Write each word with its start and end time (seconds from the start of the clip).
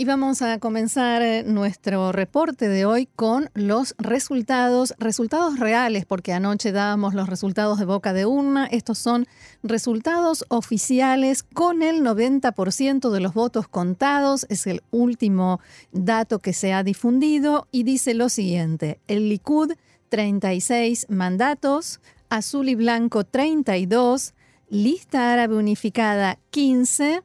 Y 0.00 0.04
vamos 0.04 0.42
a 0.42 0.60
comenzar 0.60 1.22
eh, 1.22 1.42
nuestro 1.42 2.12
reporte 2.12 2.68
de 2.68 2.84
hoy 2.84 3.08
con 3.16 3.50
los 3.54 3.96
resultados, 3.98 4.94
resultados 5.00 5.58
reales, 5.58 6.06
porque 6.06 6.32
anoche 6.32 6.70
dábamos 6.70 7.14
los 7.14 7.28
resultados 7.28 7.80
de 7.80 7.84
boca 7.84 8.12
de 8.12 8.24
urna. 8.24 8.66
Estos 8.66 8.98
son 8.98 9.26
resultados 9.64 10.44
oficiales 10.50 11.42
con 11.42 11.82
el 11.82 12.02
90% 12.02 13.10
de 13.10 13.18
los 13.18 13.34
votos 13.34 13.66
contados. 13.66 14.46
Es 14.48 14.68
el 14.68 14.84
último 14.92 15.58
dato 15.90 16.38
que 16.38 16.52
se 16.52 16.72
ha 16.72 16.84
difundido 16.84 17.66
y 17.72 17.82
dice 17.82 18.14
lo 18.14 18.28
siguiente. 18.28 19.00
El 19.08 19.28
Likud, 19.28 19.72
36 20.10 21.06
mandatos, 21.08 21.98
azul 22.28 22.68
y 22.68 22.76
blanco, 22.76 23.24
32, 23.24 24.34
lista 24.70 25.32
árabe 25.32 25.56
unificada, 25.56 26.38
15 26.50 27.24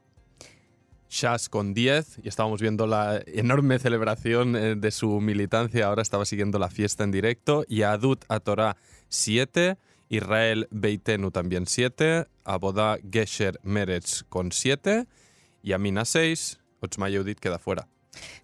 Shas 1.08 1.48
con 1.48 1.74
10 1.74 2.20
y 2.22 2.28
estábamos 2.28 2.60
viendo 2.60 2.86
la 2.86 3.22
enorme 3.26 3.78
celebración 3.78 4.56
eh, 4.56 4.74
de 4.74 4.90
su 4.90 5.20
militancia. 5.20 5.86
Ahora 5.86 6.02
estaba 6.02 6.24
siguiendo 6.24 6.58
la 6.58 6.70
fiesta 6.70 7.04
en 7.04 7.10
directo. 7.10 7.64
Y 7.68 7.82
Adut 7.82 8.24
Atorah 8.28 8.76
7, 9.08 9.76
Israel 10.08 10.68
Beitenu 10.70 11.30
también 11.30 11.66
7, 11.66 12.26
Abodá 12.44 12.98
Gesher 13.10 13.60
Meretz 13.62 14.24
con 14.28 14.52
7 14.52 15.06
y 15.62 15.72
Amina 15.72 16.04
6, 16.04 16.60
Otzma 16.80 17.08
Yehudit 17.08 17.38
queda 17.38 17.58
fuera. 17.58 17.88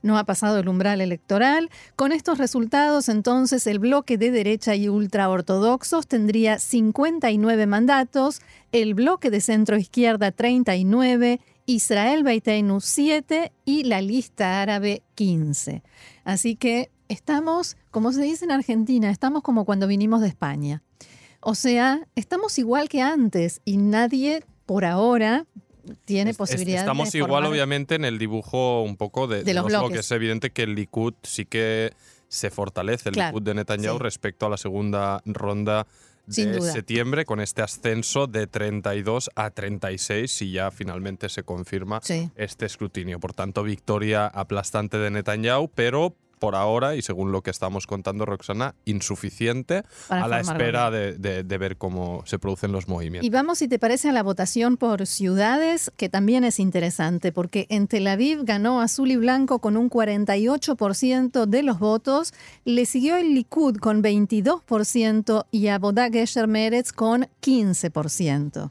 No 0.03 0.19
ha 0.19 0.25
pasado 0.25 0.59
el 0.59 0.69
umbral 0.69 1.01
electoral. 1.01 1.71
Con 1.97 2.13
estos 2.13 2.39
resultados, 2.39 3.09
entonces, 3.09 3.67
el 3.67 3.79
bloque 3.79 4.19
de 4.19 4.31
derecha 4.31 4.75
y 4.75 4.89
ultraortodoxos 4.89 6.07
tendría 6.07 6.59
59 6.59 7.67
mandatos, 7.67 8.41
el 8.73 8.95
bloque 8.95 9.31
de 9.31 9.41
centro 9.41 9.77
izquierda 9.77 10.33
39 10.33 11.41
Israel 11.67 12.25
Beiteinu 12.25 12.81
7 12.81 13.53
y 13.65 13.85
la 13.85 14.01
lista 14.01 14.61
árabe 14.61 15.03
15. 15.15 15.83
Así 16.25 16.57
que 16.57 16.91
estamos, 17.09 17.77
como 17.91 18.13
se 18.13 18.23
dice 18.23 18.45
en 18.45 18.51
Argentina, 18.51 19.11
estamos 19.11 19.43
como 19.43 19.65
cuando 19.65 19.87
vinimos 19.87 20.21
de 20.21 20.29
España. 20.29 20.83
O 21.41 21.55
sea, 21.55 22.07
estamos 22.17 22.59
igual 22.59 22.89
que 22.89 23.03
antes 23.03 23.61
y 23.65 23.77
nadie 23.77 24.45
por 24.67 24.85
ahora 24.85 25.47
tiene 26.05 26.35
posibilidad 26.35 26.81
Estamos 26.81 27.15
igual, 27.15 27.47
obviamente, 27.47 27.95
en 27.95 28.05
el 28.05 28.19
dibujo 28.19 28.83
un 28.83 28.97
poco 28.97 29.27
de, 29.27 29.55
los, 29.55 29.65
bloques. 29.67 30.01
Es 30.01 30.11
evidente 30.13 30.51
que 30.51 30.63
el 30.63 30.75
Likud 30.75 31.15
sí 31.23 31.47
que 31.47 31.93
se 32.29 32.51
fortalece, 32.51 33.11
el 33.11 33.17
Likud 33.17 33.43
de 33.43 33.55
Netanyahu, 33.55 33.99
respecto 33.99 34.47
a 34.47 34.51
la 34.51 34.57
segunda 34.57 35.21
ronda 35.25 35.87
de 36.27 36.61
septiembre 36.61 37.25
con 37.25 37.41
este 37.41 37.63
ascenso 37.63 38.27
de 38.27 38.47
32 38.47 39.31
a 39.35 39.51
36 39.51 40.31
si 40.31 40.53
ya 40.53 40.71
finalmente 40.71 41.29
se 41.29 41.43
confirma 41.43 42.01
este 42.37 42.67
escrutinio. 42.67 43.19
Por 43.19 43.33
tanto, 43.33 43.63
victoria 43.63 44.27
aplastante 44.27 44.99
de 44.99 45.11
Netanyahu, 45.11 45.69
pero 45.75 46.15
por 46.41 46.57
ahora, 46.57 46.97
y 46.97 47.03
según 47.03 47.31
lo 47.31 47.43
que 47.43 47.51
estamos 47.51 47.87
contando, 47.87 48.25
Roxana, 48.25 48.75
insuficiente 48.87 49.85
a 50.09 50.27
la 50.27 50.41
espera 50.41 50.91
de, 50.91 51.59
ver 51.61 51.77
cómo 51.77 52.23
se 52.25 52.39
producen 52.39 52.73
los 52.73 52.89
movimientos. 52.89 53.27
Y 53.27 53.31
vamos, 53.31 53.59
si 53.59 53.69
te 53.69 53.79
parece, 53.79 54.09
a 54.09 54.13
la 54.13 54.23
votación 54.23 54.79
por 54.79 55.07
ciudades, 55.07 55.93
que 55.99 56.09
también 56.09 56.43
es 56.43 56.59
interesante, 56.59 57.31
porque 57.31 57.67
en 57.69 57.87
Tel 57.87 58.07
Aviv 58.07 58.45
ganó 58.45 58.81
Azul 58.81 59.11
y 59.11 59.17
Blanco 59.17 59.59
con 59.59 59.77
un 59.77 59.91
48% 59.91 61.45
de 61.45 61.63
los 61.63 61.79
votos, 61.79 62.33
le 62.65 62.87
siguió 62.87 63.17
el 63.17 63.35
Likud 63.35 63.77
con 63.77 64.03
22% 64.03 65.47
y 65.51 65.67
Abodá 65.67 66.09
Gesher 66.11 66.49
Meretz 66.49 66.93
con 66.93 67.29
15%. 67.43 68.71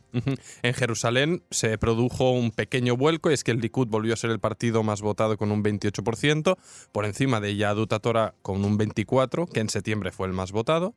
En 0.64 0.74
Jerusalén 0.74 1.44
se 1.51 1.78
produjo 1.78 2.31
un 2.31 2.50
pequeño 2.50 2.97
vuelco, 2.97 3.30
y 3.30 3.36
es 3.36 3.44
que 3.44 3.51
el 3.51 3.59
Likud 3.59 3.88
volvió 3.88 4.16
a 4.16 4.18
ser 4.18 4.31
el 4.31 4.40
partido 4.40 4.81
más 4.81 5.01
votado 5.01 5.38
con 5.38 5.51
un 5.51 5.63
28%, 5.63 6.57
por 6.91 7.06
encima 7.06 7.40
de 7.40 7.59
Yadut 7.59 7.94
Torah 8.02 8.34
con 8.42 8.66
un 8.66 8.78
24%, 8.78 9.52
que 9.52 9.59
en 9.59 9.70
septiembre 9.70 10.12
fue 10.12 10.28
el 10.28 10.34
más 10.34 10.52
votado, 10.52 10.96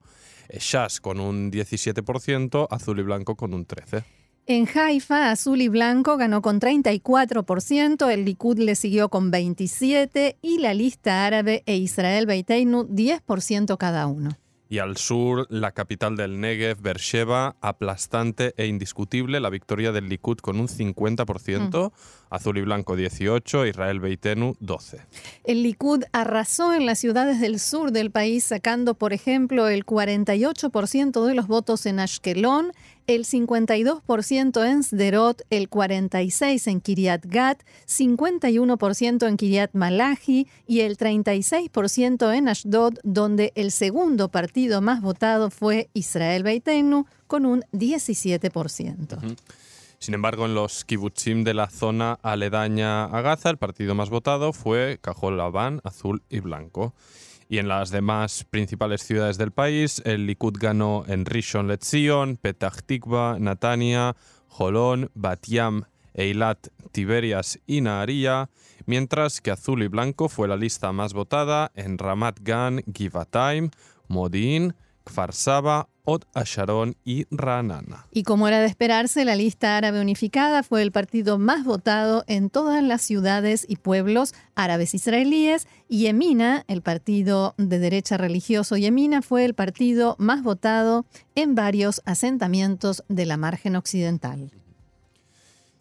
eh, 0.49 0.59
Shas 0.61 1.01
con 1.01 1.21
un 1.21 1.51
17%, 1.51 2.69
Azul 2.71 3.01
y 3.01 3.03
Blanco 3.03 3.37
con 3.37 3.53
un 3.53 3.67
13%. 3.67 4.05
En 4.47 4.67
Haifa, 4.67 5.31
Azul 5.31 5.61
y 5.61 5.69
Blanco 5.69 6.17
ganó 6.17 6.43
con 6.43 6.59
34%, 6.59 8.11
el 8.11 8.25
Likud 8.25 8.59
le 8.59 8.75
siguió 8.75 9.09
con 9.09 9.31
27% 9.31 10.37
y 10.43 10.59
la 10.59 10.75
lista 10.75 11.25
árabe 11.27 11.63
e 11.67 11.77
Israel 11.77 12.27
Beiteinu 12.27 12.89
10% 12.89 13.77
cada 13.77 14.09
uno 14.09 14.37
y 14.73 14.79
al 14.79 14.97
sur 14.97 15.47
la 15.51 15.73
capital 15.73 16.17
del 16.17 16.41
Negev, 16.41 16.81
Beersheba, 16.81 17.57
aplastante 17.61 18.55
e 18.57 18.65
indiscutible 18.65 19.39
la 19.39 19.51
victoria 19.51 19.93
del 19.93 20.09
Likud 20.09 20.39
con 20.39 20.59
un 20.59 20.67
50%, 20.67 21.91
mm. 21.91 21.93
azul 22.31 22.57
y 22.57 22.63
blanco 22.63 22.97
18, 22.97 23.67
Israel 23.67 24.01
Beitenu 24.01 24.55
12. 24.61 25.03
El 25.45 25.63
Likud 25.63 26.05
arrasó 26.13 26.73
en 26.73 26.87
las 26.87 26.99
ciudades 27.01 27.39
del 27.39 27.61
sur 27.61 27.93
del 27.93 28.11
país 28.11 28.45
sacando, 28.45 28.95
por 28.95 29.13
ejemplo, 29.13 29.69
el 29.69 29.85
48% 29.85 31.27
de 31.27 31.35
los 31.35 31.49
votos 31.49 31.85
en 31.85 32.01
Ashkelon, 32.01 32.73
el 33.07 33.25
52% 33.25 34.67
en 34.67 34.83
Sderot, 34.83 35.43
el 35.51 35.69
46% 35.71 36.71
en 36.71 36.81
Kiryat 36.81 37.25
Gat, 37.27 37.63
51% 37.87 39.29
en 39.29 39.37
Kiryat 39.37 39.71
Malachi 39.75 40.47
y 40.67 40.81
el 40.81 40.97
36% 40.97 42.35
en 42.35 42.49
Ashdod, 42.49 42.99
donde 43.03 43.53
el 43.55 43.71
segundo 43.71 44.29
partido 44.29 44.81
más 44.81 45.01
votado 45.01 45.51
fue 45.51 45.89
Israel 45.95 46.43
Beitenu 46.43 47.07
con 47.27 47.47
un 47.47 47.63
17%. 47.73 49.37
Sin 49.99 50.15
embargo, 50.15 50.47
en 50.47 50.55
los 50.55 50.85
kibbutzim 50.85 51.45
de 51.45 51.55
la 51.55 51.71
zona 51.71 52.19
aledaña 52.23 53.05
a 53.05 53.21
Gaza, 53.21 53.51
el 53.51 53.57
partido 53.57 53.95
más 53.95 54.11
votado 54.11 54.53
fue 54.53 54.99
Cajol 55.01 55.37
Labán, 55.37 55.81
azul 55.85 56.25
y 56.29 56.41
blanco. 56.41 56.93
Y 57.53 57.59
en 57.59 57.69
las 57.69 57.91
demás 57.91 58.47
principales 58.49 59.03
ciudades 59.03 59.37
del 59.37 59.51
país, 59.51 60.01
el 60.07 60.25
Likud 60.25 60.57
ganó 60.59 61.05
en 61.07 61.27
Rishon 61.27 61.69
LeZion, 61.69 62.39
Petah 62.39 62.71
Tikva, 62.71 63.37
Natania, 63.39 64.17
Jolón, 64.49 65.11
Batiam, 65.13 65.85
Eilat, 66.15 66.69
Tiberias 66.93 67.61
y 67.67 67.83
Naharia, 67.83 68.49
mientras 68.87 69.43
que 69.43 69.51
azul 69.51 69.83
y 69.83 69.89
blanco 69.89 70.31
fue 70.31 70.49
la 70.49 70.57
lista 70.57 70.93
más 70.93 71.13
votada 71.13 71.73
en 71.75 71.99
Ramat 71.99 72.39
Gan, 72.41 72.85
Givatayim, 72.91 73.69
Modin, 74.09 74.75
Kfar 75.05 75.35
Saba, 75.35 75.91
Od 76.05 76.25
Asharon 76.35 76.97
y 77.05 77.27
Ranana. 77.31 78.07
Y 78.11 78.25
como 78.25 78.49
era 78.49 78.61
de 78.61 78.67
esperarse, 78.67 79.25
la 79.25 79.37
lista 79.37 79.77
árabe 79.77 80.01
unificada 80.01 80.65
fue 80.65 80.83
el 80.83 80.91
partido 80.91 81.39
más 81.39 81.65
votado 81.65 82.25
en 82.27 82.51
todas 82.51 82.83
las 82.83 83.03
ciudades 83.03 83.65
y 83.69 83.77
pueblos 83.77 84.35
árabes 84.57 84.95
israelíes 84.95 85.69
y 85.89 86.01
Yemina, 86.01 86.65
el 86.67 86.83
partido 86.83 87.55
de 87.57 87.79
derecha 87.79 88.17
religioso 88.17 88.77
Yemina, 88.77 89.23
fue 89.23 89.45
el 89.45 89.55
partido 89.55 90.17
más 90.19 90.43
votado 90.43 91.07
en 91.37 91.55
varios 91.55 92.03
asentamientos 92.05 93.05
de 93.09 93.27
la 93.27 93.37
margen 93.37 93.77
occidental. 93.77 94.51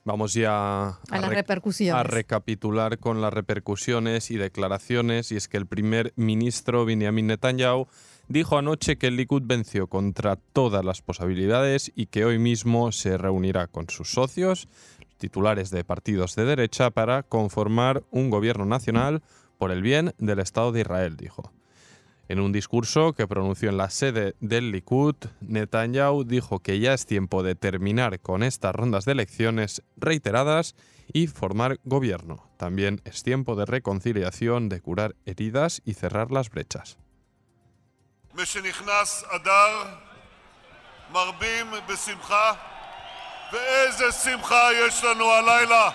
Vamos 0.04 0.34
ya 0.34 0.52
a, 0.52 1.00
a 1.12 2.04
recapitular 2.04 2.98
con 2.98 3.22
las 3.22 3.32
repercusiones 3.32 4.32
y 4.32 4.38
declaraciones 4.38 5.32
y 5.32 5.36
es 5.36 5.48
que 5.48 5.58
el 5.58 5.68
primer 5.68 6.12
ministro 6.16 6.86
Benjamin 6.86 7.28
Netanyahu 7.28 7.88
dijo 8.32 8.58
anoche 8.58 8.98
que 8.98 9.08
el 9.08 9.18
Likud 9.18 9.44
venció 9.46 9.88
contra 9.88 10.38
todas 10.38 10.86
las 10.86 11.02
posibilidades 11.02 11.92
y 11.96 12.06
que 12.06 12.24
hoy 12.24 12.40
mismo 12.40 12.92
se 12.92 13.18
reunirá 13.18 13.68
con 13.68 13.90
sus 13.90 14.12
socios, 14.12 14.70
titulares 15.18 15.70
de 15.70 15.84
partidos 15.84 16.36
de 16.36 16.46
derecha, 16.46 16.92
para 16.92 17.24
conformar 17.24 18.04
un 18.10 18.30
gobierno 18.30 18.66
nacional 18.66 19.22
por 19.58 19.72
el 19.72 19.82
bien 19.82 20.14
del 20.18 20.40
Estado 20.40 20.72
de 20.72 20.82
Israel, 20.82 21.18
dijo. 21.18 21.52
En 22.30 22.40
un 22.40 22.54
discurso 22.54 23.12
que 23.12 23.28
pronunció 23.28 23.70
en 23.70 23.78
la 23.78 23.90
sede 23.90 24.36
del 24.40 24.72
Likud, 24.72 25.16
Netanyahu 25.42 26.24
dijo 26.24 26.60
que 26.60 26.80
ya 26.80 26.94
es 26.94 27.06
tiempo 27.06 27.44
de 27.44 27.56
terminar 27.56 28.22
con 28.22 28.44
estas 28.44 28.74
rondas 28.74 29.04
de 29.04 29.12
elecciones 29.12 29.84
reiteradas 29.98 30.76
y 31.12 31.28
formar 31.28 31.80
gobierno. 31.84 32.50
También 32.56 33.02
es 33.04 33.24
tiempo 33.24 33.58
de 33.58 33.66
reconciliación, 33.66 34.70
de 34.70 34.80
curar 34.80 35.16
heridas 35.26 35.82
y 35.84 35.96
cerrar 35.96 36.32
las 36.32 36.50
brechas. 36.50 36.98
משנכנס 38.35 39.25
אדר, 39.29 39.85
מרבים 41.13 41.67
בשמחה, 41.89 42.53
ואיזה 43.53 44.13
שמחה 44.13 44.69
יש 44.73 45.05
לנו 45.05 45.31
הלילה. 45.33 45.91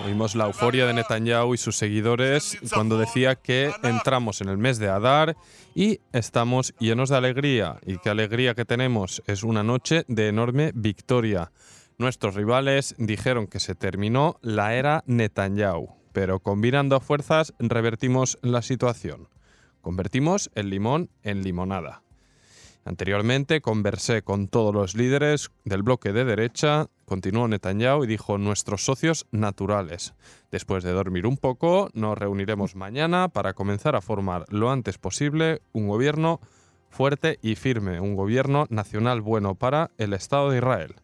Oímos 0.00 0.36
la 0.36 0.44
euforia 0.44 0.86
de 0.86 0.92
Netanyahu 0.92 1.54
y 1.54 1.58
sus 1.58 1.76
seguidores 1.76 2.56
cuando 2.72 2.98
decía 2.98 3.34
que 3.34 3.72
entramos 3.82 4.40
en 4.40 4.48
el 4.48 4.56
mes 4.56 4.78
de 4.78 4.88
Adar 4.88 5.36
y 5.74 5.98
estamos 6.12 6.72
llenos 6.78 7.08
de 7.08 7.16
alegría. 7.16 7.80
Y 7.84 7.98
qué 7.98 8.10
alegría 8.10 8.54
que 8.54 8.64
tenemos. 8.64 9.22
Es 9.26 9.42
una 9.42 9.64
noche 9.64 10.04
de 10.06 10.28
enorme 10.28 10.70
victoria. 10.72 11.50
Nuestros 11.98 12.36
rivales 12.36 12.94
dijeron 12.96 13.48
que 13.48 13.58
se 13.58 13.74
terminó 13.74 14.38
la 14.40 14.74
era 14.74 15.02
Netanyahu, 15.06 15.88
pero 16.12 16.38
combinando 16.38 17.00
fuerzas 17.00 17.52
revertimos 17.58 18.38
la 18.40 18.62
situación. 18.62 19.28
Convertimos 19.83 20.49
el 20.55 20.69
limón 20.69 21.09
en 21.23 21.43
limonada. 21.43 22.03
Anteriormente 22.85 23.59
conversé 23.59 24.21
con 24.21 24.47
todos 24.47 24.73
los 24.73 24.95
líderes 24.95 25.51
del 25.65 25.83
bloque 25.83 26.13
de 26.13 26.23
derecha, 26.23 26.87
continuó 27.03 27.49
Netanyahu 27.49 28.05
y 28.05 28.07
dijo 28.07 28.37
nuestros 28.37 28.85
socios 28.85 29.27
naturales. 29.31 30.13
Después 30.51 30.85
de 30.85 30.93
dormir 30.93 31.27
un 31.27 31.35
poco, 31.35 31.89
nos 31.93 32.17
reuniremos 32.17 32.75
mañana 32.77 33.27
para 33.27 33.53
comenzar 33.53 33.97
a 33.97 34.01
formar 34.01 34.45
lo 34.47 34.71
antes 34.71 34.97
posible 34.97 35.61
un 35.73 35.89
gobierno 35.89 36.39
fuerte 36.89 37.37
y 37.41 37.55
firme, 37.55 37.99
un 37.99 38.15
gobierno 38.15 38.67
nacional 38.69 39.19
bueno 39.19 39.55
para 39.55 39.91
el 39.97 40.13
Estado 40.13 40.51
de 40.51 40.59
Israel. 40.59 40.95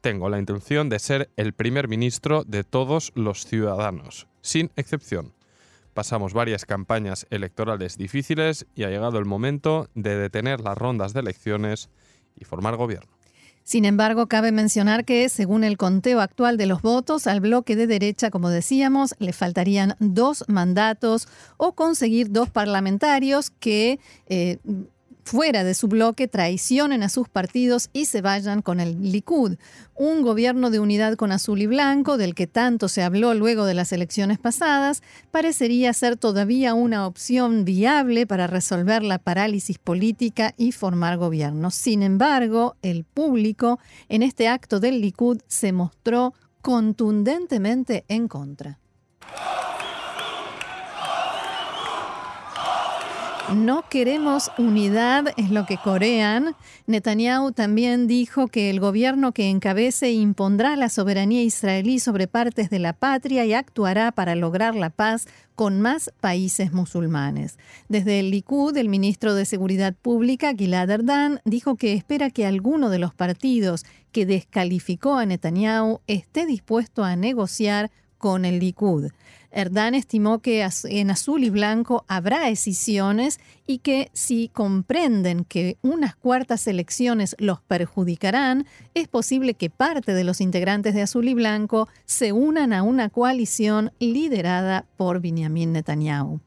Tengo 0.00 0.30
la 0.30 0.38
intención 0.38 0.88
de 0.88 1.00
ser 1.00 1.28
el 1.36 1.52
primer 1.52 1.86
ministro 1.86 2.44
de 2.44 2.64
todos 2.64 3.12
los 3.14 3.44
ciudadanos, 3.44 4.26
sin 4.40 4.70
excepción. 4.76 5.34
Pasamos 5.94 6.32
varias 6.32 6.64
campañas 6.64 7.26
electorales 7.30 7.98
difíciles 7.98 8.66
y 8.74 8.84
ha 8.84 8.88
llegado 8.88 9.18
el 9.18 9.26
momento 9.26 9.88
de 9.94 10.16
detener 10.16 10.60
las 10.60 10.78
rondas 10.78 11.12
de 11.12 11.20
elecciones 11.20 11.90
y 12.36 12.44
formar 12.44 12.76
gobierno. 12.76 13.10
Sin 13.64 13.84
embargo, 13.84 14.26
cabe 14.26 14.50
mencionar 14.50 15.04
que, 15.04 15.28
según 15.28 15.62
el 15.62 15.76
conteo 15.76 16.20
actual 16.20 16.56
de 16.56 16.66
los 16.66 16.82
votos, 16.82 17.28
al 17.28 17.40
bloque 17.40 17.76
de 17.76 17.86
derecha, 17.86 18.30
como 18.30 18.50
decíamos, 18.50 19.14
le 19.18 19.32
faltarían 19.32 19.94
dos 20.00 20.44
mandatos 20.48 21.28
o 21.58 21.72
conseguir 21.74 22.32
dos 22.32 22.50
parlamentarios 22.50 23.50
que 23.50 24.00
eh, 24.26 24.58
fuera 25.24 25.64
de 25.64 25.74
su 25.74 25.88
bloque 25.88 26.28
traicionen 26.28 27.02
a 27.02 27.08
sus 27.08 27.28
partidos 27.28 27.90
y 27.92 28.06
se 28.06 28.20
vayan 28.20 28.62
con 28.62 28.80
el 28.80 29.12
Likud, 29.12 29.56
un 29.94 30.22
gobierno 30.22 30.70
de 30.70 30.80
unidad 30.80 31.14
con 31.16 31.32
azul 31.32 31.60
y 31.62 31.66
blanco 31.66 32.16
del 32.16 32.34
que 32.34 32.46
tanto 32.46 32.88
se 32.88 33.02
habló 33.02 33.34
luego 33.34 33.64
de 33.64 33.74
las 33.74 33.92
elecciones 33.92 34.38
pasadas, 34.38 35.02
parecería 35.30 35.92
ser 35.92 36.16
todavía 36.16 36.74
una 36.74 37.06
opción 37.06 37.64
viable 37.64 38.26
para 38.26 38.46
resolver 38.46 39.02
la 39.02 39.18
parálisis 39.18 39.78
política 39.78 40.54
y 40.56 40.72
formar 40.72 41.18
gobierno. 41.18 41.70
Sin 41.70 42.02
embargo, 42.02 42.76
el 42.82 43.04
público 43.04 43.78
en 44.08 44.22
este 44.22 44.48
acto 44.48 44.80
del 44.80 45.00
Likud 45.00 45.40
se 45.46 45.72
mostró 45.72 46.34
contundentemente 46.60 48.04
en 48.08 48.28
contra. 48.28 48.78
No 53.50 53.84
queremos 53.90 54.50
unidad, 54.56 55.26
es 55.36 55.50
lo 55.50 55.66
que 55.66 55.76
corean. 55.76 56.54
Netanyahu 56.86 57.52
también 57.52 58.06
dijo 58.06 58.48
que 58.48 58.70
el 58.70 58.80
gobierno 58.80 59.32
que 59.32 59.50
encabece 59.50 60.12
impondrá 60.12 60.74
la 60.76 60.88
soberanía 60.88 61.42
israelí 61.42 61.98
sobre 61.98 62.28
partes 62.28 62.70
de 62.70 62.78
la 62.78 62.94
patria 62.94 63.44
y 63.44 63.52
actuará 63.52 64.12
para 64.12 64.36
lograr 64.36 64.74
la 64.74 64.88
paz 64.88 65.26
con 65.54 65.82
más 65.82 66.10
países 66.20 66.72
musulmanes. 66.72 67.58
Desde 67.88 68.20
el 68.20 68.30
Likud, 68.30 68.74
el 68.76 68.88
ministro 68.88 69.34
de 69.34 69.44
Seguridad 69.44 69.94
Pública, 70.00 70.54
Gilad 70.54 70.88
Erdan, 70.88 71.40
dijo 71.44 71.76
que 71.76 71.92
espera 71.92 72.30
que 72.30 72.46
alguno 72.46 72.88
de 72.88 73.00
los 73.00 73.12
partidos 73.12 73.84
que 74.12 74.24
descalificó 74.24 75.16
a 75.16 75.26
Netanyahu 75.26 76.00
esté 76.06 76.46
dispuesto 76.46 77.04
a 77.04 77.16
negociar 77.16 77.90
con 78.22 78.44
el 78.44 78.60
Likud. 78.60 79.10
Erdán 79.50 79.96
estimó 79.96 80.38
que 80.38 80.64
en 80.84 81.10
azul 81.10 81.42
y 81.42 81.50
blanco 81.50 82.04
habrá 82.06 82.48
escisiones 82.50 83.40
y 83.66 83.78
que 83.78 84.10
si 84.12 84.48
comprenden 84.48 85.44
que 85.44 85.76
unas 85.82 86.14
cuartas 86.14 86.68
elecciones 86.68 87.34
los 87.40 87.60
perjudicarán, 87.62 88.64
es 88.94 89.08
posible 89.08 89.54
que 89.54 89.70
parte 89.70 90.14
de 90.14 90.22
los 90.22 90.40
integrantes 90.40 90.94
de 90.94 91.02
azul 91.02 91.26
y 91.28 91.34
blanco 91.34 91.88
se 92.04 92.30
unan 92.32 92.72
a 92.72 92.84
una 92.84 93.10
coalición 93.10 93.90
liderada 93.98 94.86
por 94.96 95.20
Benjamin 95.20 95.72
Netanyahu. 95.72 96.40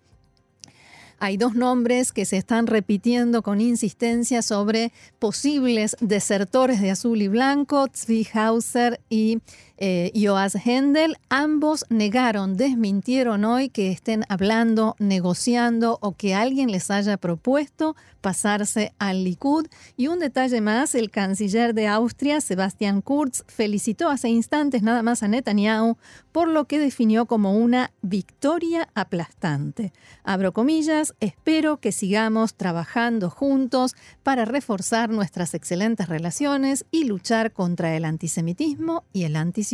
Hay 1.18 1.38
dos 1.38 1.56
nombres 1.56 2.12
que 2.12 2.26
se 2.26 2.38
están 2.38 2.68
repitiendo 2.68 3.42
con 3.42 3.62
insistencia 3.62 4.42
sobre 4.42 4.92
posibles 5.18 5.96
desertores 6.02 6.82
de 6.82 6.92
azul 6.92 7.22
y 7.22 7.30
blanco, 7.30 7.88
Tzvi 7.88 8.28
Hauser 8.34 9.00
y 9.10 9.40
eh, 9.78 10.12
Joas 10.16 10.56
Hendel, 10.56 11.18
ambos 11.28 11.86
negaron, 11.90 12.56
desmintieron 12.56 13.44
hoy 13.44 13.68
que 13.68 13.92
estén 13.92 14.24
hablando, 14.30 14.96
negociando 15.00 15.98
o 16.02 16.14
que 16.14 16.34
alguien 16.34 16.72
les 16.72 16.90
haya 16.92 17.18
propuesto 17.18 17.96
pasarse 18.22 18.94
al 19.00 19.24
Likud. 19.24 19.68
Y 19.98 20.08
un 20.08 20.20
detalle 20.20 20.62
más, 20.62 20.96
el 20.96 21.12
canciller 21.12 21.74
de 21.74 21.88
Austria, 21.88 22.42
Sebastian 22.42 23.02
Kurz, 23.02 23.44
felicitó 23.48 24.10
hace 24.10 24.30
instantes 24.30 24.82
nada 24.82 25.04
más 25.04 25.24
a 25.24 25.28
Netanyahu 25.28 25.98
por 26.32 26.48
lo 26.48 26.66
que 26.66 26.80
definió 26.80 27.26
como 27.28 27.56
una 27.58 27.92
victoria 28.02 28.90
aplastante. 28.94 29.94
Abro 30.24 30.54
comillas, 30.54 31.16
espero 31.20 31.78
que 31.78 31.92
sigamos 31.92 32.56
trabajando 32.56 33.30
juntos 33.30 33.96
para 34.24 34.44
reforzar 34.44 35.10
nuestras 35.10 35.54
excelentes 35.54 36.10
relaciones 36.10 36.86
y 36.92 37.06
luchar 37.06 37.54
contra 37.54 37.96
el 37.96 38.06
antisemitismo 38.06 39.04
y 39.14 39.24
el 39.24 39.36
antisemitismo 39.36 39.65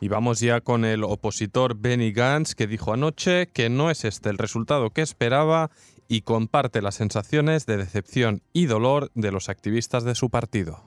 y 0.00 0.08
vamos 0.08 0.40
ya 0.40 0.60
con 0.60 0.84
el 0.84 1.02
opositor 1.04 1.76
Benny 1.76 2.12
Gantz, 2.12 2.54
que 2.54 2.66
dijo 2.66 2.92
anoche 2.92 3.48
que 3.48 3.70
no 3.70 3.90
es 3.90 4.04
este 4.04 4.28
el 4.28 4.38
resultado 4.38 4.90
que 4.90 5.02
esperaba 5.02 5.70
y 6.08 6.22
comparte 6.22 6.82
las 6.82 6.96
sensaciones 6.96 7.64
de 7.66 7.78
decepción 7.78 8.42
y 8.52 8.66
dolor 8.66 9.10
de 9.14 9.32
los 9.32 9.48
activistas 9.48 10.04
de 10.04 10.14
su 10.14 10.30
partido. 10.30 10.82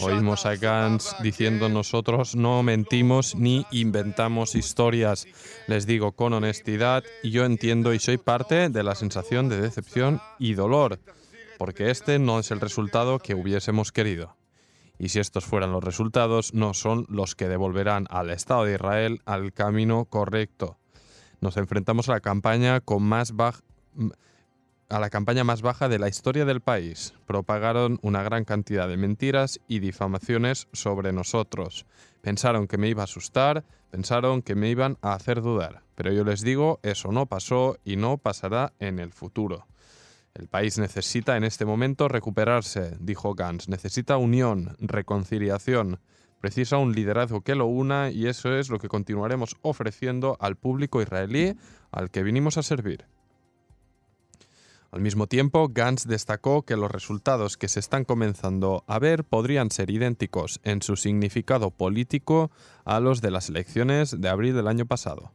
Oímos 0.00 0.44
a 0.46 0.56
Gantz 0.56 1.14
diciendo 1.22 1.68
nosotros 1.68 2.34
no 2.34 2.62
mentimos 2.62 3.36
ni 3.36 3.64
inventamos 3.70 4.56
historias. 4.56 5.26
Les 5.68 5.86
digo 5.86 6.12
con 6.12 6.32
honestidad 6.32 7.04
y 7.22 7.30
yo 7.30 7.44
entiendo 7.44 7.94
y 7.94 8.00
soy 8.00 8.18
parte 8.18 8.68
de 8.68 8.82
la 8.82 8.94
sensación 8.94 9.48
de 9.48 9.60
decepción 9.60 10.20
y 10.38 10.54
dolor, 10.54 10.98
porque 11.58 11.90
este 11.90 12.18
no 12.18 12.40
es 12.40 12.50
el 12.50 12.60
resultado 12.60 13.18
que 13.20 13.34
hubiésemos 13.34 13.92
querido. 13.92 14.36
Y 14.98 15.10
si 15.10 15.20
estos 15.20 15.44
fueran 15.44 15.72
los 15.72 15.84
resultados, 15.84 16.54
no 16.54 16.74
son 16.74 17.06
los 17.08 17.34
que 17.34 17.48
devolverán 17.48 18.06
al 18.10 18.30
Estado 18.30 18.64
de 18.64 18.74
Israel 18.74 19.20
al 19.26 19.52
camino 19.52 20.06
correcto. 20.06 20.78
Nos 21.40 21.56
enfrentamos 21.56 22.08
a 22.08 22.12
la 22.12 22.20
campaña 22.20 22.80
con 22.80 23.02
más 23.02 23.32
baja 23.32 23.60
a 24.92 25.00
la 25.00 25.08
campaña 25.08 25.42
más 25.42 25.62
baja 25.62 25.88
de 25.88 25.98
la 25.98 26.08
historia 26.08 26.44
del 26.44 26.60
país. 26.60 27.14
Propagaron 27.26 27.98
una 28.02 28.22
gran 28.22 28.44
cantidad 28.44 28.86
de 28.88 28.98
mentiras 28.98 29.58
y 29.66 29.78
difamaciones 29.78 30.68
sobre 30.72 31.14
nosotros. 31.14 31.86
Pensaron 32.20 32.68
que 32.68 32.76
me 32.76 32.88
iba 32.88 33.02
a 33.02 33.04
asustar, 33.04 33.64
pensaron 33.90 34.42
que 34.42 34.54
me 34.54 34.68
iban 34.68 34.98
a 35.00 35.14
hacer 35.14 35.40
dudar. 35.40 35.82
Pero 35.94 36.12
yo 36.12 36.24
les 36.24 36.42
digo, 36.42 36.78
eso 36.82 37.10
no 37.10 37.24
pasó 37.24 37.78
y 37.84 37.96
no 37.96 38.18
pasará 38.18 38.74
en 38.80 38.98
el 38.98 39.12
futuro. 39.12 39.66
El 40.34 40.48
país 40.48 40.76
necesita 40.78 41.38
en 41.38 41.44
este 41.44 41.64
momento 41.64 42.08
recuperarse, 42.08 42.96
dijo 43.00 43.34
Gantz. 43.34 43.68
Necesita 43.68 44.18
unión, 44.18 44.76
reconciliación. 44.78 46.00
Precisa 46.38 46.76
un 46.76 46.92
liderazgo 46.92 47.40
que 47.40 47.54
lo 47.54 47.64
una 47.64 48.10
y 48.10 48.26
eso 48.26 48.54
es 48.54 48.68
lo 48.68 48.78
que 48.78 48.88
continuaremos 48.88 49.56
ofreciendo 49.62 50.36
al 50.38 50.56
público 50.56 51.00
israelí 51.00 51.56
al 51.92 52.10
que 52.10 52.22
vinimos 52.22 52.58
a 52.58 52.62
servir. 52.62 53.06
Al 54.92 55.00
mismo 55.00 55.26
tiempo, 55.26 55.70
Gantz 55.72 56.04
destacó 56.04 56.66
que 56.66 56.76
los 56.76 56.90
resultados 56.90 57.56
que 57.56 57.68
se 57.68 57.80
están 57.80 58.04
comenzando 58.04 58.84
a 58.86 58.98
ver 58.98 59.24
podrían 59.24 59.70
ser 59.70 59.88
idénticos 59.88 60.60
en 60.64 60.82
su 60.82 60.96
significado 60.96 61.70
político 61.70 62.50
a 62.84 63.00
los 63.00 63.22
de 63.22 63.30
las 63.30 63.48
elecciones 63.48 64.20
de 64.20 64.28
abril 64.28 64.54
del 64.54 64.68
año 64.68 64.84
pasado. 64.84 65.32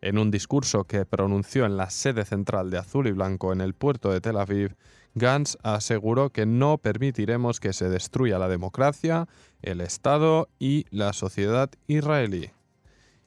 En 0.00 0.18
un 0.18 0.32
discurso 0.32 0.82
que 0.82 1.06
pronunció 1.06 1.64
en 1.64 1.76
la 1.76 1.90
sede 1.90 2.24
central 2.24 2.70
de 2.70 2.78
Azul 2.78 3.06
y 3.06 3.12
Blanco 3.12 3.52
en 3.52 3.60
el 3.60 3.74
puerto 3.74 4.10
de 4.10 4.20
Tel 4.20 4.36
Aviv, 4.36 4.74
Gantz 5.14 5.58
aseguró 5.62 6.30
que 6.30 6.44
no 6.44 6.78
permitiremos 6.78 7.60
que 7.60 7.72
se 7.72 7.88
destruya 7.88 8.40
la 8.40 8.48
democracia, 8.48 9.28
el 9.62 9.80
Estado 9.80 10.48
y 10.58 10.86
la 10.90 11.12
sociedad 11.12 11.70
israelí. 11.86 12.50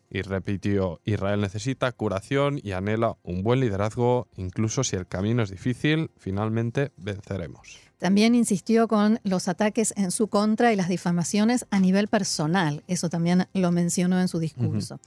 Y 0.10 0.22
repitió, 0.22 1.02
Israel 1.04 1.42
necesita 1.42 1.92
curación 1.92 2.60
y 2.62 2.72
anhela 2.72 3.18
un 3.24 3.44
buen 3.44 3.60
liderazgo, 3.60 4.28
incluso 4.38 4.84
si 4.84 4.96
el 4.96 5.08
camino 5.08 5.44
es 5.44 5.50
difícil, 5.50 6.12
finalmente 6.18 6.92
venceremos. 6.98 7.80
También 7.98 8.36
insistió 8.36 8.88
con 8.88 9.20
los 9.24 9.48
ataques 9.48 9.94
en 9.98 10.12
su 10.12 10.28
contra 10.28 10.72
y 10.72 10.76
las 10.76 10.90
difamaciones 10.90 11.66
a 11.72 11.80
nivel 11.80 12.08
personal. 12.08 12.84
Eso 12.88 13.10
también 13.10 13.48
lo 13.54 13.72
mencionó 13.72 14.20
en 14.20 14.28
su 14.28 14.40
discurso. 14.40 15.00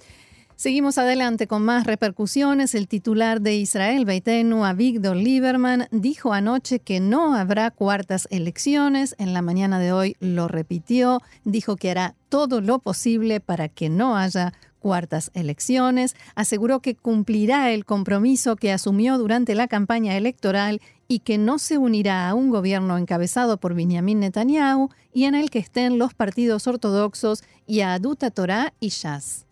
Seguimos 0.59 0.99
adelante 0.99 1.47
con 1.47 1.65
más 1.65 1.87
repercusiones. 1.87 2.75
El 2.75 2.89
titular 2.89 3.41
de 3.41 3.55
Israel, 3.55 4.05
Beitenu, 4.05 4.65
Avigdor 4.65 5.15
Lieberman, 5.15 5.87
dijo 5.93 6.33
anoche 6.33 6.81
que 6.81 6.99
no 6.99 7.37
habrá 7.37 7.71
cuartas 7.71 8.27
elecciones. 8.33 9.15
En 9.19 9.35
la 9.35 9.41
mañana 9.41 9.79
de 9.79 9.93
hoy 9.93 10.17
lo 10.19 10.49
repitió. 10.49 11.23
Dijo 11.45 11.77
que 11.77 11.93
hará 11.93 12.17
todo 12.29 12.61
lo 12.61 12.81
posible 12.81 13.39
para 13.39 13.69
que 13.69 13.89
no 13.89 14.17
haya 14.17 14.53
cuartas 14.79 15.31
elecciones, 15.35 16.17
aseguró 16.35 16.81
que 16.81 16.95
cumplirá 16.95 17.71
el 17.73 17.85
compromiso 17.85 18.57
que 18.57 18.73
asumió 18.73 19.19
durante 19.19 19.55
la 19.55 19.69
campaña 19.69 20.17
electoral 20.17 20.81
y 21.09 21.21
que 21.21 21.39
no 21.39 21.59
se 21.59 21.79
unirá 21.79 22.29
a 22.29 22.35
un 22.35 22.51
gobierno 22.51 22.99
encabezado 22.99 23.57
por 23.59 23.75
Benjamin 23.75 24.21
Netanyahu 24.21 24.91
y 25.13 25.25
en 25.25 25.35
el 25.35 25.51
que 25.51 25.59
estén 25.59 25.99
los 25.99 26.15
partidos 26.15 26.67
ortodoxos 26.67 27.43
Yaduta 27.67 28.31
Torah 28.31 28.73
y 28.79 28.89
Shas. 28.89 29.47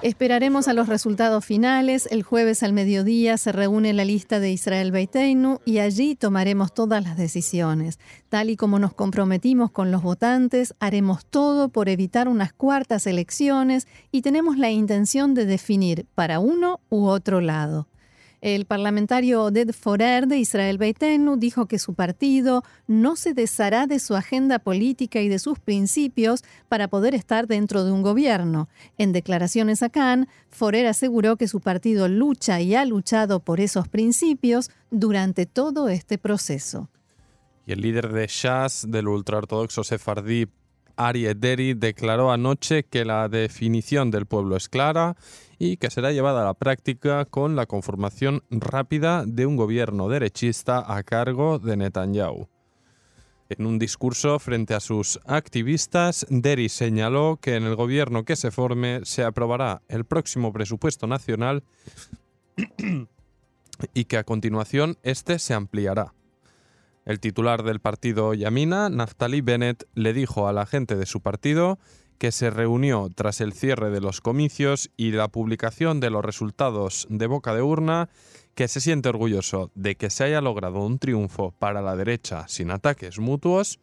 Esperaremos 0.00 0.68
a 0.68 0.72
los 0.72 0.88
resultados 0.88 1.44
finales. 1.44 2.08
El 2.10 2.22
jueves 2.22 2.62
al 2.62 2.72
mediodía 2.72 3.36
se 3.36 3.52
reúne 3.52 3.92
la 3.92 4.04
lista 4.04 4.40
de 4.40 4.50
Israel 4.50 4.92
Beiteinu 4.92 5.60
y 5.64 5.80
allí 5.80 6.14
tomaremos 6.14 6.72
todas 6.72 7.02
las 7.02 7.16
decisiones. 7.16 7.98
Tal 8.30 8.50
y 8.50 8.56
como 8.56 8.78
nos 8.78 8.94
comprometimos 8.94 9.70
con 9.70 9.90
los 9.90 10.02
votantes, 10.02 10.74
haremos 10.80 11.26
todo 11.26 11.68
por 11.68 11.88
evitar 11.88 12.28
unas 12.28 12.52
cuartas 12.52 13.06
elecciones 13.06 13.86
y 14.10 14.22
tenemos 14.22 14.56
la 14.56 14.70
intención 14.70 15.34
de 15.34 15.44
definir 15.44 16.06
para 16.14 16.38
uno 16.38 16.80
u 16.88 17.06
otro 17.06 17.40
lado. 17.40 17.88
El 18.46 18.64
parlamentario 18.64 19.42
Oded 19.42 19.72
Forer 19.72 20.28
de 20.28 20.38
Israel 20.38 20.78
Beitenu 20.78 21.36
dijo 21.36 21.66
que 21.66 21.80
su 21.80 21.94
partido 21.94 22.62
no 22.86 23.16
se 23.16 23.34
deshará 23.34 23.88
de 23.88 23.98
su 23.98 24.14
agenda 24.14 24.60
política 24.60 25.20
y 25.20 25.28
de 25.28 25.40
sus 25.40 25.58
principios 25.58 26.44
para 26.68 26.86
poder 26.86 27.16
estar 27.16 27.48
dentro 27.48 27.84
de 27.84 27.90
un 27.90 28.02
gobierno. 28.02 28.68
En 28.98 29.12
declaraciones 29.12 29.82
a 29.82 29.88
Cannes, 29.88 30.28
Forer 30.48 30.86
aseguró 30.86 31.34
que 31.34 31.48
su 31.48 31.58
partido 31.58 32.06
lucha 32.06 32.60
y 32.60 32.76
ha 32.76 32.84
luchado 32.84 33.40
por 33.40 33.58
esos 33.58 33.88
principios 33.88 34.70
durante 34.92 35.46
todo 35.46 35.88
este 35.88 36.16
proceso. 36.16 36.88
Y 37.66 37.72
el 37.72 37.80
líder 37.80 38.12
de 38.12 38.28
Shas, 38.28 38.86
del 38.88 39.08
ultraortodoxo 39.08 39.82
sefardí 39.82 40.46
Ari 40.96 41.26
Ederi, 41.26 41.74
declaró 41.74 42.32
anoche 42.32 42.84
que 42.84 43.04
la 43.04 43.28
definición 43.28 44.10
del 44.10 44.26
pueblo 44.26 44.56
es 44.56 44.68
clara 44.68 45.16
y 45.58 45.76
que 45.76 45.90
será 45.90 46.12
llevada 46.12 46.42
a 46.42 46.46
la 46.46 46.54
práctica 46.54 47.24
con 47.24 47.56
la 47.56 47.66
conformación 47.66 48.42
rápida 48.50 49.24
de 49.26 49.46
un 49.46 49.56
gobierno 49.56 50.08
derechista 50.08 50.84
a 50.94 51.02
cargo 51.02 51.58
de 51.58 51.76
Netanyahu. 51.76 52.48
En 53.48 53.64
un 53.64 53.78
discurso 53.78 54.38
frente 54.40 54.74
a 54.74 54.80
sus 54.80 55.20
activistas, 55.24 56.26
Deri 56.30 56.68
señaló 56.68 57.38
que 57.40 57.54
en 57.54 57.62
el 57.62 57.76
gobierno 57.76 58.24
que 58.24 58.34
se 58.34 58.50
forme 58.50 59.00
se 59.04 59.22
aprobará 59.22 59.82
el 59.88 60.04
próximo 60.04 60.52
presupuesto 60.52 61.06
nacional 61.06 61.62
y 63.94 64.04
que 64.06 64.16
a 64.16 64.24
continuación 64.24 64.98
este 65.04 65.38
se 65.38 65.54
ampliará. 65.54 66.12
El 67.06 67.20
titular 67.20 67.62
del 67.62 67.78
partido 67.78 68.34
Yamina, 68.34 68.88
Naftali 68.88 69.40
Bennett, 69.40 69.84
le 69.94 70.12
dijo 70.12 70.48
a 70.48 70.52
la 70.52 70.66
gente 70.66 70.96
de 70.96 71.06
su 71.06 71.20
partido 71.20 71.78
que 72.18 72.32
se 72.32 72.50
reunió 72.50 73.10
tras 73.14 73.40
el 73.40 73.52
cierre 73.52 73.90
de 73.90 74.00
los 74.00 74.20
comicios 74.20 74.90
y 74.96 75.12
la 75.12 75.28
publicación 75.28 76.00
de 76.00 76.10
los 76.10 76.24
resultados 76.24 77.06
de 77.08 77.28
boca 77.28 77.54
de 77.54 77.62
urna, 77.62 78.08
que 78.56 78.66
se 78.66 78.80
siente 78.80 79.08
orgulloso 79.08 79.70
de 79.76 79.94
que 79.94 80.10
se 80.10 80.24
haya 80.24 80.40
logrado 80.40 80.84
un 80.84 80.98
triunfo 80.98 81.54
para 81.60 81.80
la 81.80 81.94
derecha 81.94 82.48
sin 82.48 82.72
ataques 82.72 83.20
mutuos, 83.20 83.78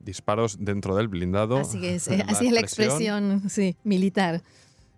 disparos 0.00 0.56
dentro 0.58 0.96
del 0.96 1.06
blindado. 1.06 1.58
Así 1.58 1.86
es, 1.86 2.08
así 2.08 2.48
es 2.48 2.52
la 2.52 2.60
expresión 2.60 3.42
militar. 3.84 4.42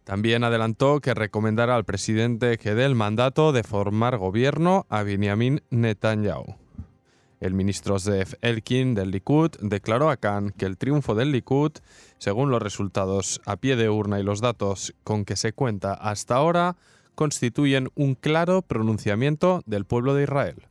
También 0.04 0.42
adelantó 0.42 1.00
que 1.00 1.12
recomendará 1.12 1.76
al 1.76 1.84
presidente 1.84 2.56
que 2.56 2.74
dé 2.74 2.86
el 2.86 2.94
mandato 2.94 3.52
de 3.52 3.62
formar 3.62 4.16
gobierno 4.16 4.86
a 4.88 5.02
Benjamin 5.02 5.60
Netanyahu. 5.68 6.67
El 7.40 7.54
ministro 7.54 7.98
Zef 8.00 8.34
Elkin 8.40 8.94
del 8.94 9.12
Likud 9.12 9.52
declaró 9.60 10.10
a 10.10 10.16
Khan 10.16 10.50
que 10.50 10.66
el 10.66 10.76
triunfo 10.76 11.14
del 11.14 11.30
Likud, 11.30 11.72
según 12.18 12.50
los 12.50 12.60
resultados 12.60 13.40
a 13.46 13.56
pie 13.56 13.76
de 13.76 13.88
urna 13.88 14.18
y 14.18 14.24
los 14.24 14.40
datos 14.40 14.94
con 15.04 15.24
que 15.24 15.36
se 15.36 15.52
cuenta 15.52 15.94
hasta 15.94 16.34
ahora, 16.34 16.76
constituyen 17.14 17.90
un 17.94 18.16
claro 18.16 18.62
pronunciamiento 18.62 19.62
del 19.66 19.84
pueblo 19.84 20.14
de 20.14 20.24
Israel. 20.24 20.66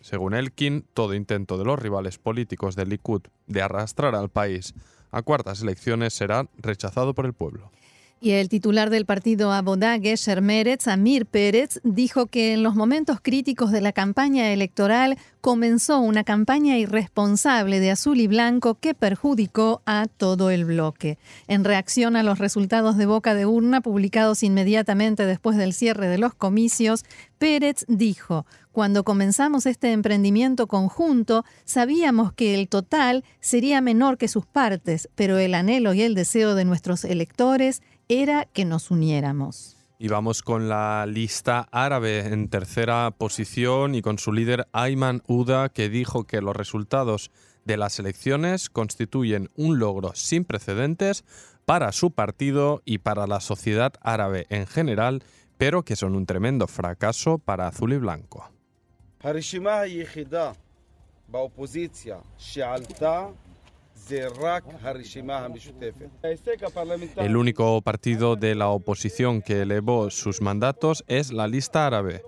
Según 0.00 0.34
Elkin, 0.34 0.84
todo 0.94 1.14
intento 1.14 1.58
de 1.58 1.64
los 1.64 1.78
rivales 1.78 2.18
políticos 2.18 2.76
del 2.76 2.88
Likud 2.88 3.22
de 3.46 3.62
arrastrar 3.62 4.14
al 4.14 4.28
país 4.28 4.74
a 5.10 5.22
cuartas 5.22 5.62
elecciones 5.62 6.14
será 6.14 6.48
rechazado 6.58 7.14
por 7.14 7.26
el 7.26 7.32
pueblo. 7.32 7.70
Y 8.24 8.30
el 8.30 8.48
titular 8.48 8.88
del 8.88 9.04
partido 9.04 9.50
Abodá, 9.50 9.98
Gesher 9.98 10.42
Meretz, 10.42 10.86
Amir 10.86 11.26
Pérez, 11.26 11.80
dijo 11.82 12.28
que 12.28 12.52
en 12.52 12.62
los 12.62 12.76
momentos 12.76 13.18
críticos 13.20 13.72
de 13.72 13.80
la 13.80 13.90
campaña 13.90 14.52
electoral 14.52 15.18
comenzó 15.40 15.98
una 15.98 16.22
campaña 16.22 16.78
irresponsable 16.78 17.80
de 17.80 17.90
azul 17.90 18.20
y 18.20 18.28
blanco 18.28 18.76
que 18.76 18.94
perjudicó 18.94 19.82
a 19.86 20.06
todo 20.06 20.50
el 20.50 20.64
bloque. 20.64 21.18
En 21.48 21.64
reacción 21.64 22.14
a 22.14 22.22
los 22.22 22.38
resultados 22.38 22.96
de 22.96 23.06
boca 23.06 23.34
de 23.34 23.44
urna 23.44 23.80
publicados 23.80 24.44
inmediatamente 24.44 25.26
después 25.26 25.56
del 25.56 25.72
cierre 25.72 26.06
de 26.06 26.18
los 26.18 26.32
comicios, 26.32 27.04
Pérez 27.38 27.84
dijo, 27.88 28.46
cuando 28.70 29.02
comenzamos 29.02 29.66
este 29.66 29.90
emprendimiento 29.90 30.68
conjunto, 30.68 31.44
sabíamos 31.64 32.32
que 32.32 32.54
el 32.54 32.68
total 32.68 33.24
sería 33.40 33.80
menor 33.80 34.16
que 34.16 34.28
sus 34.28 34.46
partes, 34.46 35.10
pero 35.16 35.38
el 35.38 35.54
anhelo 35.54 35.92
y 35.92 36.02
el 36.02 36.14
deseo 36.14 36.54
de 36.54 36.64
nuestros 36.64 37.04
electores 37.04 37.82
era 38.08 38.44
que 38.44 38.64
nos 38.64 38.90
uniéramos. 38.90 39.76
Y 39.98 40.08
vamos 40.08 40.42
con 40.42 40.68
la 40.68 41.06
lista 41.06 41.68
árabe 41.70 42.26
en 42.26 42.48
tercera 42.48 43.10
posición 43.16 43.94
y 43.94 44.02
con 44.02 44.18
su 44.18 44.32
líder 44.32 44.66
Ayman 44.72 45.22
Uda 45.28 45.68
que 45.68 45.88
dijo 45.88 46.24
que 46.24 46.40
los 46.40 46.56
resultados 46.56 47.30
de 47.64 47.76
las 47.76 47.98
elecciones 47.98 48.68
constituyen 48.68 49.48
un 49.54 49.78
logro 49.78 50.12
sin 50.14 50.44
precedentes 50.44 51.24
para 51.64 51.92
su 51.92 52.10
partido 52.10 52.82
y 52.84 52.98
para 52.98 53.26
la 53.26 53.40
sociedad 53.40 53.92
árabe 54.00 54.46
en 54.48 54.66
general, 54.66 55.22
pero 55.56 55.84
que 55.84 55.96
son 55.96 56.16
un 56.16 56.26
tremendo 56.26 56.66
fracaso 56.66 57.38
para 57.38 57.68
Azul 57.68 57.92
y 57.92 57.98
Blanco. 57.98 58.50
El 67.16 67.36
único 67.36 67.80
partido 67.82 68.36
de 68.36 68.54
la 68.54 68.68
oposición 68.68 69.42
que 69.42 69.62
elevó 69.62 70.10
sus 70.10 70.40
mandatos 70.40 71.04
es 71.06 71.32
la 71.32 71.46
lista 71.48 71.86
árabe. 71.86 72.22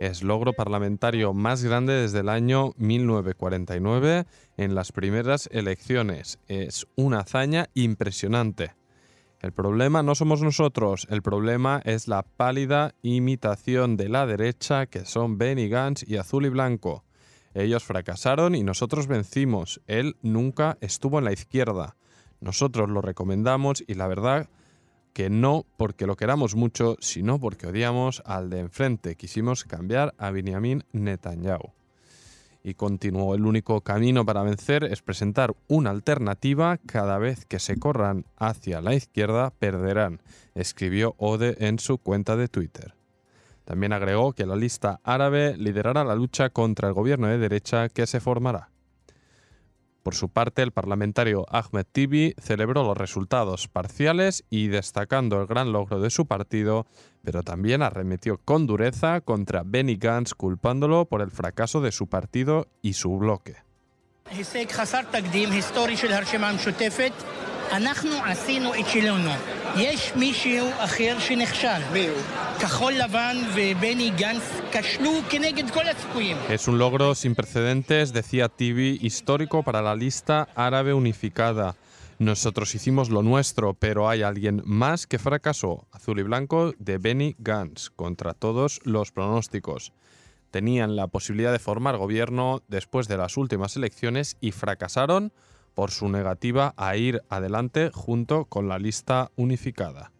Es 0.00 0.22
logro 0.22 0.52
parlamentario 0.52 1.34
más 1.34 1.64
grande 1.64 1.92
desde 1.92 2.20
el 2.20 2.28
año 2.28 2.72
1949 2.76 4.26
en 4.56 4.74
las 4.74 4.92
primeras 4.92 5.48
elecciones. 5.52 6.38
Es 6.46 6.86
una 6.94 7.20
hazaña 7.20 7.66
impresionante. 7.74 8.74
El 9.40 9.52
problema 9.52 10.02
no 10.02 10.14
somos 10.14 10.42
nosotros, 10.42 11.06
el 11.10 11.22
problema 11.22 11.80
es 11.84 12.08
la 12.08 12.22
pálida 12.22 12.94
imitación 13.02 13.96
de 13.96 14.08
la 14.08 14.26
derecha 14.26 14.86
que 14.86 15.04
son 15.04 15.38
Benny 15.38 15.68
Gantz 15.68 16.02
y 16.08 16.16
Azul 16.16 16.46
y 16.46 16.48
Blanco. 16.48 17.04
Ellos 17.54 17.84
fracasaron 17.84 18.54
y 18.54 18.62
nosotros 18.62 19.06
vencimos. 19.06 19.80
Él 19.86 20.16
nunca 20.22 20.78
estuvo 20.80 21.18
en 21.18 21.24
la 21.24 21.32
izquierda. 21.32 21.96
Nosotros 22.40 22.88
lo 22.88 23.00
recomendamos 23.00 23.82
y 23.86 23.94
la 23.94 24.06
verdad 24.06 24.48
que 25.12 25.30
no 25.30 25.66
porque 25.76 26.06
lo 26.06 26.16
queramos 26.16 26.54
mucho, 26.54 26.96
sino 27.00 27.40
porque 27.40 27.66
odiamos 27.66 28.22
al 28.24 28.50
de 28.50 28.60
enfrente. 28.60 29.16
Quisimos 29.16 29.64
cambiar 29.64 30.14
a 30.18 30.30
Benjamin 30.30 30.84
Netanyahu. 30.92 31.72
Y 32.62 32.74
continuó, 32.74 33.34
el 33.34 33.46
único 33.46 33.80
camino 33.80 34.26
para 34.26 34.42
vencer 34.42 34.84
es 34.84 35.02
presentar 35.02 35.56
una 35.68 35.90
alternativa. 35.90 36.78
Cada 36.86 37.18
vez 37.18 37.46
que 37.46 37.60
se 37.60 37.78
corran 37.78 38.26
hacia 38.36 38.80
la 38.80 38.94
izquierda, 38.94 39.50
perderán, 39.58 40.20
escribió 40.54 41.14
Ode 41.18 41.56
en 41.66 41.78
su 41.78 41.98
cuenta 41.98 42.36
de 42.36 42.48
Twitter. 42.48 42.97
También 43.68 43.92
agregó 43.92 44.32
que 44.32 44.46
la 44.46 44.56
lista 44.56 44.98
árabe 45.04 45.54
liderará 45.58 46.02
la 46.02 46.14
lucha 46.14 46.48
contra 46.48 46.88
el 46.88 46.94
gobierno 46.94 47.26
de 47.26 47.36
derecha 47.36 47.90
que 47.90 48.06
se 48.06 48.18
formará. 48.18 48.70
Por 50.02 50.14
su 50.14 50.30
parte, 50.30 50.62
el 50.62 50.72
parlamentario 50.72 51.44
Ahmed 51.50 51.84
Tibi 51.92 52.34
celebró 52.40 52.82
los 52.82 52.96
resultados 52.96 53.68
parciales 53.68 54.42
y 54.48 54.68
destacando 54.68 55.38
el 55.38 55.46
gran 55.46 55.70
logro 55.70 56.00
de 56.00 56.08
su 56.08 56.24
partido, 56.24 56.86
pero 57.22 57.42
también 57.42 57.82
arremetió 57.82 58.38
con 58.42 58.66
dureza 58.66 59.20
contra 59.20 59.64
Benny 59.66 59.96
Gantz 59.96 60.32
culpándolo 60.32 61.04
por 61.04 61.20
el 61.20 61.30
fracaso 61.30 61.82
de 61.82 61.92
su 61.92 62.06
partido 62.06 62.68
y 62.80 62.94
su 62.94 63.18
bloque. 63.18 63.56
Es 76.48 76.68
un 76.68 76.78
logro 76.78 77.14
sin 77.14 77.34
precedentes, 77.34 78.12
decía 78.12 78.48
Tibi, 78.48 78.98
histórico 79.02 79.62
para 79.62 79.82
la 79.82 79.94
lista 79.94 80.48
árabe 80.54 80.94
unificada. 80.94 81.76
Nosotros 82.18 82.74
hicimos 82.74 83.10
lo 83.10 83.22
nuestro, 83.22 83.74
pero 83.74 84.08
hay 84.08 84.22
alguien 84.22 84.62
más 84.64 85.06
que 85.06 85.18
fracasó, 85.18 85.86
azul 85.92 86.18
y 86.18 86.22
blanco, 86.22 86.72
de 86.78 86.98
Benny 86.98 87.36
Gantz, 87.38 87.90
contra 87.90 88.34
todos 88.34 88.80
los 88.84 89.12
pronósticos. 89.12 89.92
Tenían 90.50 90.96
la 90.96 91.06
posibilidad 91.06 91.52
de 91.52 91.58
formar 91.58 91.96
gobierno 91.96 92.62
después 92.68 93.06
de 93.06 93.18
las 93.18 93.36
últimas 93.36 93.76
elecciones 93.76 94.36
y 94.40 94.50
fracasaron 94.50 95.32
por 95.78 95.92
su 95.92 96.08
negativa 96.08 96.74
a 96.76 96.96
ir 96.96 97.22
adelante 97.28 97.92
junto 97.94 98.46
con 98.46 98.66
la 98.66 98.80
lista 98.80 99.30
unificada. 99.36 100.10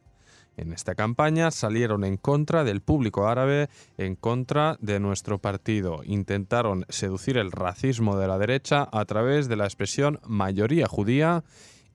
En 0.57 0.73
esta 0.73 0.95
campaña 0.95 1.51
salieron 1.51 2.05
en 2.05 2.17
contra 2.17 2.63
del 2.63 2.81
público 2.81 3.27
árabe, 3.27 3.69
en 3.97 4.15
contra 4.15 4.77
de 4.81 5.01
nuestro 5.01 5.39
partido. 5.39 6.03
Intentaron 6.05 6.87
seducir 6.91 7.39
el 7.39 7.51
racismo 7.51 8.17
de 8.17 8.29
la 8.29 8.39
derecha 8.39 8.89
a 8.93 9.05
través 9.05 9.49
de 9.49 9.57
la 9.57 9.65
expresión 9.65 10.21
mayoría 10.25 10.87
judía 10.87 11.43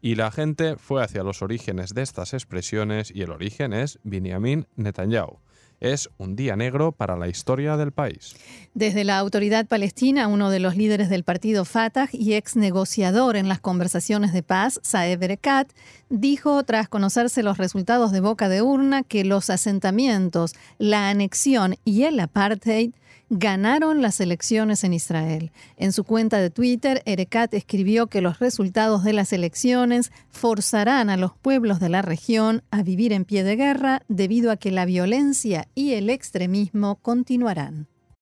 y 0.01 0.15
la 0.15 0.29
gente 0.29 0.75
fue 0.75 1.01
hacia 1.01 1.23
los 1.23 1.41
orígenes 1.41 1.93
de 1.93 2.01
estas 2.01 2.33
expresiones 2.33 3.15
y 3.15 3.21
el 3.21 3.31
origen 3.31 3.71
es 3.71 3.97
Benjamin 4.03 4.67
Netanyahu 4.75 5.39
es 5.83 6.09
un 6.17 6.35
día 6.35 6.55
negro 6.55 6.93
para 6.93 7.17
la 7.17 7.27
historia 7.27 7.77
del 7.77 7.91
país. 7.91 8.35
Desde 8.73 9.03
la 9.03 9.19
autoridad 9.19 9.67
palestina, 9.67 10.27
uno 10.27 10.49
de 10.49 10.59
los 10.59 10.75
líderes 10.75 11.09
del 11.09 11.23
partido 11.23 11.65
Fatah 11.65 12.09
y 12.11 12.33
ex 12.33 12.55
negociador 12.55 13.35
en 13.35 13.49
las 13.49 13.59
conversaciones 13.59 14.33
de 14.33 14.41
paz, 14.41 14.79
Saeb 14.81 15.21
Erekat, 15.21 15.69
dijo 16.09 16.63
tras 16.63 16.87
conocerse 16.87 17.43
los 17.43 17.57
resultados 17.57 18.11
de 18.11 18.21
boca 18.21 18.49
de 18.49 18.61
urna 18.61 19.03
que 19.03 19.25
los 19.25 19.49
asentamientos, 19.49 20.53
la 20.77 21.09
anexión 21.09 21.75
y 21.83 22.03
el 22.03 22.19
apartheid 22.19 22.93
ganaron 23.35 24.01
las 24.01 24.19
elecciones 24.19 24.83
en 24.83 24.93
Israel. 24.93 25.51
En 25.77 25.91
su 25.91 26.03
cuenta 26.03 26.37
de 26.37 26.51
Twitter, 26.51 27.01
Erekat 27.05 27.53
escribió 27.55 28.07
que 28.07 28.21
los 28.21 28.39
resultados 28.39 29.03
de 29.03 29.13
las 29.13 29.33
elecciones 29.33 30.11
forzarán 30.29 31.09
a 31.09 31.17
los 31.17 31.35
pueblos 31.35 31.79
de 31.79 31.89
la 31.89 32.03
región 32.03 32.63
a 32.69 32.83
vivir 32.83 33.11
en 33.11 33.25
pie 33.25 33.43
de 33.43 33.55
guerra 33.55 34.03
debido 34.07 34.51
a 34.51 34.57
que 34.57 34.71
la 34.71 34.85
violencia 34.85 35.67
y 35.73 35.93
el 35.93 36.09
extremismo 36.09 36.97
continuarán. 37.01 37.87